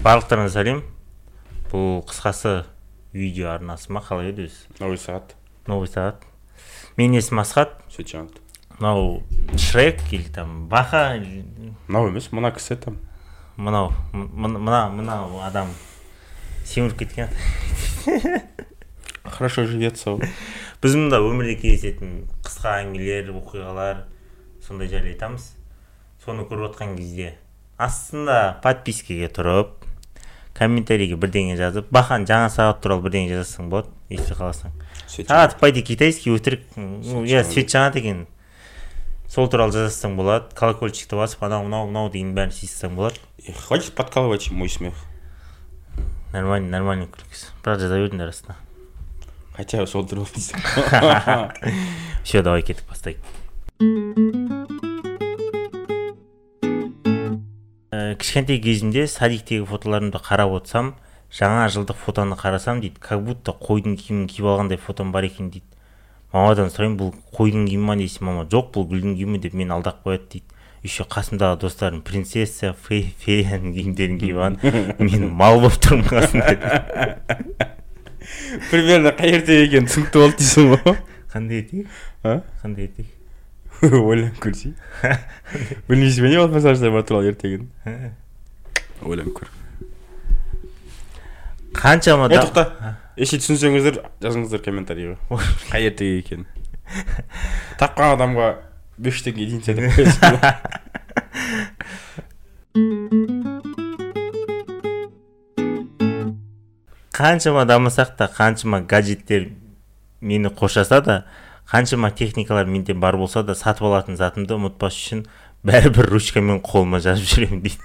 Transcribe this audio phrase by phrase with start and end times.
[0.00, 0.78] барлықтарыңа сәлем.
[1.68, 2.62] Бұл қысқасы
[3.12, 4.70] видео арнасы ма қалай еді өзі?
[4.78, 5.34] Новый сағат.
[5.68, 6.22] Новый сағат.
[6.96, 7.74] Менің есімім асхат.
[8.78, 9.20] Мынау
[9.60, 12.96] шрек или там баха мынау емес мына кісі там.
[13.58, 15.68] Мынау мына мынау адам.
[16.64, 17.28] Семіріп кеткен.
[19.24, 20.16] Хорошо живется
[20.80, 24.06] біз мұнда өмірде кездесетін қысқа әңгімелер оқиғалар
[24.64, 25.52] сондай жайлы айтамыз.
[26.24, 27.34] Соны көріп отқан кезде
[27.76, 29.89] астында подпискаге тұрып
[30.56, 34.72] комментарийге бірдеңе жазып бахан жаңа сағат туралы бірдеңе жазсаң болады если қаласаң
[35.08, 38.24] сағат пойди китайский өтірік ну иә свет жанады екен
[39.28, 43.16] сол туралы жазсаң болады колокольчикті басып анау мынау мынау деген бәрін болады.
[43.38, 44.94] И хватит подкалывать мой смех.
[46.32, 47.54] Нормально нормально күлкісі.
[47.64, 48.58] Бірақ жаза беріңдер астына
[49.60, 50.26] хотя сол туралы
[52.24, 54.68] все давай кеттік бастайық
[58.20, 60.92] кішкентай кезімде садиктегі фотоларымды қарап отырсам
[61.32, 65.64] жаңа жылдық фотоны қарасам дейді как будто қойдың киімін киіп алғандай фотом бар екен дейді.
[66.32, 68.44] Мамадан сұраймын бұл қойдың киімі ма десе мама?
[68.50, 70.58] Жоқ бұл гүлдің киімі деп мені алдап қояды дейді.
[70.82, 74.56] Еще қасымдағы достарым принцесса фе феяның киімдерін киіп алған
[75.00, 76.54] мен мал болып тұрмын қасында
[78.70, 81.00] примерно қай ертегі екенін түсінікті болды дейсің ғой.
[81.32, 81.88] Қандай етек
[82.24, 83.19] қандай етек
[83.80, 84.74] ойланып көрсей
[85.88, 87.68] білмейсің бе не болды бар туралы ертегіні
[89.00, 89.48] ойланып көр
[91.80, 92.64] қаншама е да- тоқта
[93.16, 95.16] если түсінсеңіздер жазыңыздар комментарийға
[95.72, 96.46] қай ертегі екенін
[97.80, 98.50] тапқан адамға
[99.00, 99.72] бес жүз теңге единица
[107.16, 109.50] қаншама дамысақ та қаншама гаджеттер
[110.20, 111.24] мені қоршаса да
[111.70, 115.24] қаншама техникалар менде бар болса да сатып алатын затымды ұмытпас үшін
[115.62, 117.78] бәрібір ручкамен қолыма жазып жүремін дейді.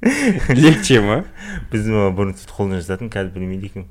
[0.54, 1.24] Легче ма?
[1.72, 3.90] Біздің мама бұрын сөйтіп қолмен жазатын қазір білмейді екенмін.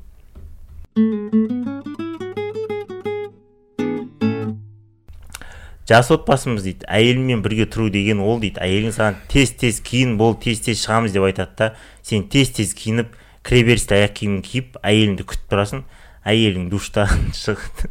[5.89, 8.61] Жас отбасымыз дейді әйеліммен бірге тұру деген ол дейді.
[8.63, 11.71] Әйелің саған тез тез киін бол тез тез шығамыз деп айтады да
[12.05, 13.11] сен тез тез киініп
[13.43, 15.81] кіреберісте аяқ киімін киіп әйеліңді күтіп тұрасың.
[16.28, 17.88] Әйелің душтан шығып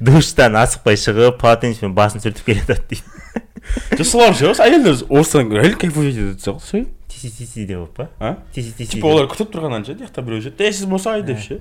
[0.00, 3.02] душтан асықпай шығып полотенцемен басын сүртіп келе жатады дейді.
[3.98, 8.08] Жоқ солар ше осы әйелдер осыдан реально кайфовать етеді ше тиси тиси деп болып па
[8.18, 8.36] а?
[8.52, 11.60] Тиси тиси типа олар күтіп тұрғаннан ше жақта біреу ше тез босай деп ше.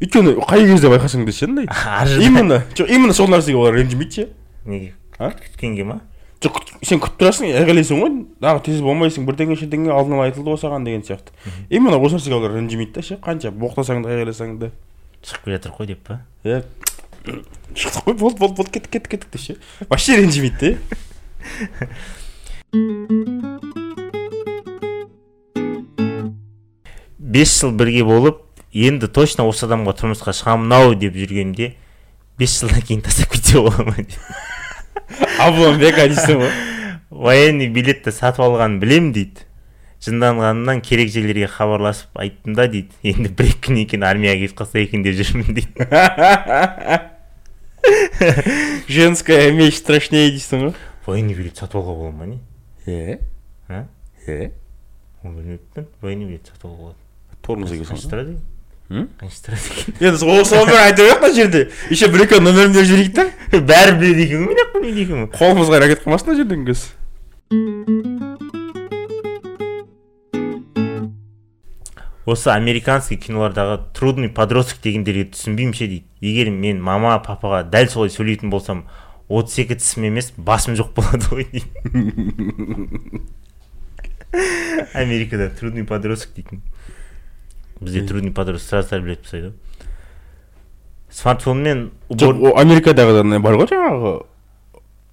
[0.00, 1.68] Өйткені қай кезде байқасаң да ше андай
[2.26, 4.28] именно жоқ именно сол нәрсеге олар ренжімейді ше.
[4.64, 4.94] Неге?
[5.18, 5.30] А?
[5.30, 6.00] Күткенге ма?
[6.44, 8.16] Жоқ сен күтіп тұрасың ағалайсың ғой.
[8.42, 11.32] Дағы тез болмайсың бірдеңе шірдеңе алдын ала айтылды ғой саған деген сияқты.
[11.70, 14.70] Именно осы нәрсеге олар ренжімейді да ше қанша боқтасаң да айғайласаң да
[15.24, 16.62] шығып келе жатыр ғой деп па иә
[17.74, 19.56] шықтық қой болды болды болды кеттік кеттік кеттік деп ше
[19.88, 20.78] вообще ренжімейді да
[27.18, 31.72] бес жыл бірге болып енді точно осы адамға тұрмысқа шығамын ау деп жүргенде
[32.38, 34.20] бес жылдан кейін тастап кетсе бола ма дейді
[35.40, 36.54] обломбека дейсің ғой
[37.14, 39.43] военный билетті сатып алғанын білем дейді.
[40.04, 42.90] Жынданғанымнан керек жерлерге хабарласып айттым да дейді.
[43.10, 45.72] Енді бір екі күннен кейін армияға кетіп қалса екен деп жүрмін дейді.
[48.88, 50.74] Женская меч страшнее дейсің ғой.
[51.06, 52.38] Военный билет сатып алуға бола ма не?
[52.86, 52.88] Е?
[53.68, 53.70] А?
[54.26, 54.28] Е?
[55.22, 55.84] Оны білмеппін.
[56.00, 57.00] Военный билет сатып алуға болады.
[57.44, 58.32] Тормозға қанша келсің тұрады
[58.90, 61.60] қанша тұрады екен енді сол бір айтып ақ мына жерде.
[61.90, 63.24] Еще бір екі нөмірін беріп жіберейік та.
[63.70, 66.80] Бәрі біледі екен ғой мен ақ білмейді екенмін қолымызға ракет қалмасын мына жерден кез.
[72.24, 76.04] Осы американский кинолардағы трудный подросток дегендерге түсінбеймін ше дейді.
[76.24, 78.84] Егер мен мама папаға дәл солай сөйлейтін болсам
[79.28, 81.68] отыз екі тісім емес басым жоқ болады ғой дейді.
[84.94, 86.62] Америкада трудный подросток дейтін.
[87.80, 89.56] Бізде трудный подросток сразу білетін тастайды ғой.
[91.14, 92.40] Смартфонмен жоқ
[93.44, 94.14] бар ғой жаңағы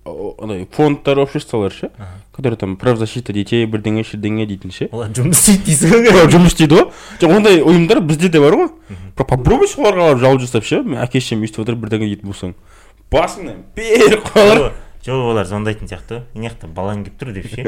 [0.05, 1.91] андай фондтар обществолар ше?
[2.35, 4.89] Который там правзащита детей бірдеңе шірдеңе дейтін ше?
[4.91, 6.85] Олар жұмыс істейді дейсің ғой жұмыс істейді ғой.
[7.21, 8.67] Жоқ ондай ұйымдар бізде де бар ғой.
[9.15, 10.77] Попробуй соларға барып жалоба жасап ше.
[11.03, 12.51] Әке шешем өйстіп отыр бірдеңе дейтін болсаң.
[13.13, 14.59] Басыңнан беріп қалар.
[15.05, 16.15] Жоқ олар звондайтын сияқты.
[16.33, 17.61] Ғой мына жақта балаң келіп тұр деп ше.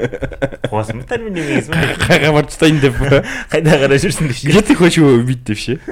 [0.69, 2.95] Қуасың ба тәрбиелемегенсің ба қайға барып тастайын деп
[3.53, 4.43] қайда қарай жүрсің деп ше?
[4.49, 5.73] Где ты хочешь его убить деп ше?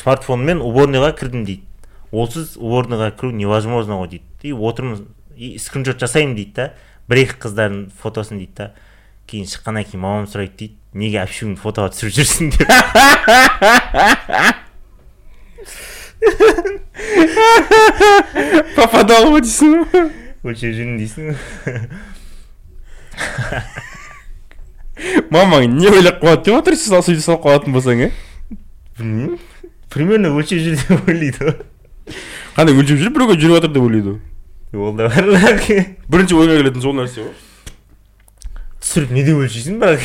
[0.00, 1.64] смартфонмен уборныйға кірдім дейді.
[2.10, 4.24] Олсыз уборныйға кіру невозможно ғой дейді.
[4.42, 5.04] И отырмыз
[5.36, 6.72] и скриншот жасаймын дейді да.
[7.10, 8.72] Бір екі қыздардың фотосын дейді да.
[9.30, 12.50] Кейін шыққаннан кейін мамам сұрайды дейді неге общуіңді фотоға түсіріп жүрсің?
[12.56, 12.68] деп.
[18.76, 19.84] Папа ма дейсің?
[20.42, 21.36] Ба өлшеп жүрмін дейсің.
[25.30, 26.44] Мамаң не ойлап қалады?
[26.48, 28.10] Деп отыр сен сөйтіп салып қалатын болсаң иә
[28.98, 29.38] білмеймін.
[29.90, 31.54] Примерно өлшеп жүр деп ойлайды ғой
[32.56, 34.10] қандай өлшеп жүр біреуге жүріп жатыр деп ойлайды
[34.72, 35.24] ғой ол да бар
[36.08, 37.34] бірінші ойға келетін сол нәрсе ғой
[38.80, 40.00] түсіріп не деп өлшейсің бірақ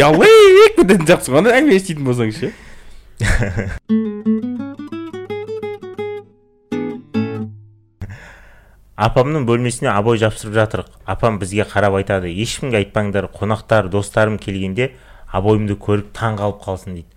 [0.00, 2.48] ялайк дейтін сияқтысың ғой андай әңгіме еститін болсаң ше
[9.02, 14.92] апамның бөлмесіне обой жапсырып жатыр апам бізге қарап айтады ешкімге айтпаңдар қонақтар достарым келгенде
[15.32, 17.08] обойымды көріп таң қалып қалсын дейді.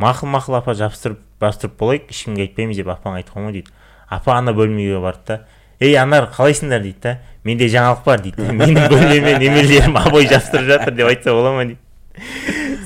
[0.00, 3.70] Мақұл мақұл апа жапсырып жапсырып болайық ешкімге айтпаймыз деп апаң айтқан ғой дейді.
[4.08, 5.40] Апа ана бөлмеге барды да
[5.80, 6.82] ей анар қалайсыңдар?
[6.82, 11.52] дейді да менде жаңалық бар дейді менің бөлмеме немерелерім обой жапсырып жатыр деп айтса бола
[11.52, 11.80] ма дейді.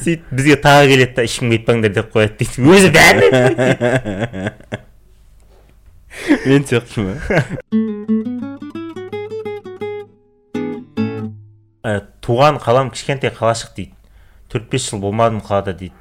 [0.04, 2.56] Сөйтіп бізге тағы келеді да ешкімге айтпаңдар деп қояды дейді.
[2.64, 3.28] Өзі бәріне
[6.46, 7.12] мен сияқты ма
[11.88, 13.94] ә, туған қалам кішкентай қалашық дейді.
[14.52, 15.94] Төрт бес жыл болмадым қалада дейді.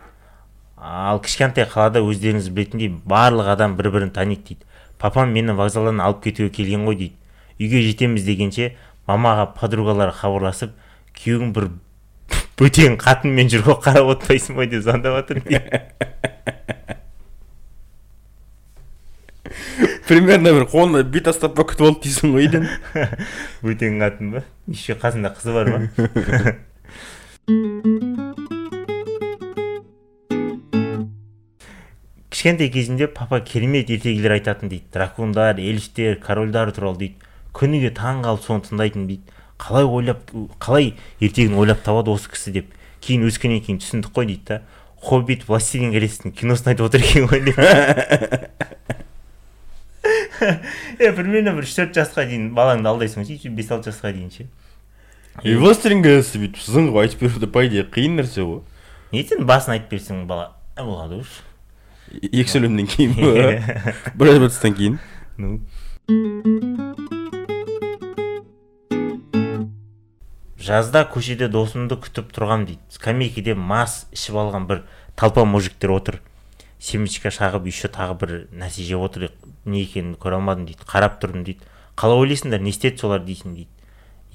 [0.78, 4.66] Ал кішкентай қалада өздеріңіз білетіндей барлық адам бір бірін таниды дейді.
[4.98, 7.16] Папам мені вокзалдан алып кетуге келген ғой дейді.
[7.60, 8.76] Үйге жетеміз дегенше
[9.10, 10.76] мамаға подругалары хабарласып
[11.18, 11.70] күйеуің бір
[12.62, 15.82] бөтен қатынмен жүр ғой қарап отырмайсың ғой деп звондап жатыр дейді.
[20.08, 22.68] Примерно бір қолына бит тастап па күтіп алды дейсің ғой үйден
[23.66, 24.44] бөтен қатын ба?
[24.68, 25.80] Еще қасында қызы бар ма?
[32.48, 34.86] Кішкентай кезінде папа керемет ертегілер айтатын дейді.
[34.94, 37.16] Дракондар эльфтер корольдар туралы дейді.
[37.52, 39.24] Күніге таң қалып соны тыңдайтын дейді.
[39.60, 42.70] Қалай ойлап қалай ертегіні ойлап табады осы кісі деп.
[43.04, 44.62] Кейін өскеннен кейін түсіндік қой дейді да.
[45.04, 47.60] Хоббит властелин колесоның киносын айтып отыр екен ғой деп.
[51.02, 54.32] Е примерно бір үш төрт жасқа дейін балаңды алдайсың ғой сөйтіп бес алты жасқа дейін
[54.32, 54.48] ше.
[55.44, 58.62] И властелин колеса бүйтіп сызың ғой айтып беру по идее қиын нәрсе ғой.
[59.12, 61.47] Нетсең басын айтып берсең бала «Ә, болады ғой
[62.12, 65.00] екі сөйлемнен кейін ба бір кейін
[65.38, 65.60] ну
[70.68, 72.82] жазда көшеде досымды күтіп тұрғам дейді.
[72.92, 74.82] Скамейкеде мас ішіп алған бір
[75.16, 76.20] толпа мужиктер отыр.
[76.80, 79.30] Семечка шағып еще тағы бір нәрсе жеп отыр.
[79.66, 80.84] Не екенін көре алмадым дейді.
[80.90, 81.64] Қарап тұрдым дейді.
[81.96, 83.72] Қалай ойлайсыңдар не істеді солар дейсің дейді.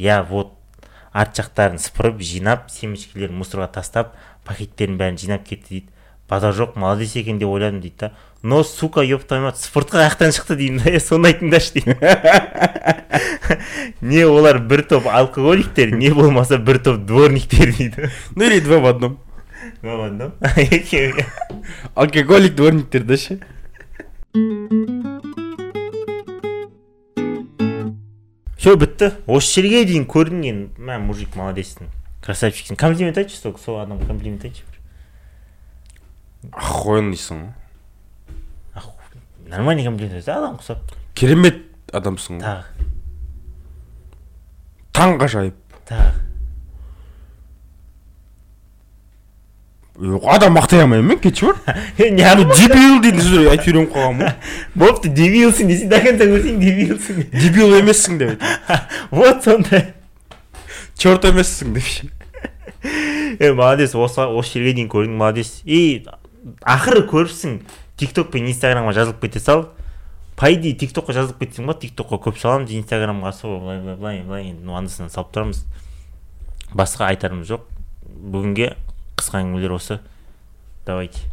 [0.00, 0.56] Иә вот
[1.12, 4.16] арт жақтарын сыпырып жинап семечкелерін мусорға тастап
[4.48, 5.92] пакеттерін бәрін жинап кетті дейді.
[6.32, 8.12] Базар жоқ молодец екен деп ойладым дейді да.
[8.42, 11.96] Но сука еб твою мать спортқа қаяқтан шықты деймін да соны айтыңдаршы дейді.
[14.00, 18.10] Не олар бір топ алкоголиктер не болмаса бір топ дворниктер дейді.
[18.34, 19.18] Ну или два в одном.
[19.82, 20.32] Ладно
[21.94, 23.38] алкоголик дворниктер да ше
[28.56, 29.12] все бітті.
[29.26, 31.90] Осы жерге дейін көрдің енді мә мужик молодецсің
[32.22, 34.62] красавчиксің комплимент айтшы сол сол адамға комплимент айтшы.
[36.50, 37.52] Охуенно дейсің ғой
[38.74, 38.88] Ах,
[39.46, 41.62] нормальный комплимент айтса адам құсап керемет
[41.92, 42.90] адамсың ғой тағы
[44.98, 46.12] таңғажайып тағы
[50.32, 51.56] адам мақтай алмаймын мен кетші бар.
[51.98, 54.32] Дебил дейтін сөздер айтып үйреніп қалғанмын ғой
[54.82, 58.46] болыпты дебилсің десең до конца көрсең дебилсің дебил емессің деп
[59.12, 59.92] вот сондай
[60.96, 61.84] черт емессің деп.
[61.84, 62.08] Ше
[63.38, 65.60] е молодец осы осы жерге дейін көрдің молодец.
[65.64, 66.04] И
[66.62, 67.60] ақыры көріпсің.
[68.00, 69.68] Тик ток пен инстаграмға жазылып кете сал.
[70.36, 73.96] По идее тик токқа жазылып кетсең ба тик токқа көп саламыз инстаграмға особо былай былай
[73.96, 75.62] былай былай енді анда салып тұрамыз.
[76.74, 77.68] Басқа айтарымыз жоқ.
[78.08, 78.72] Бүгінге
[79.20, 80.00] қысқа әңгімелер осы.
[80.86, 81.28] Давайте.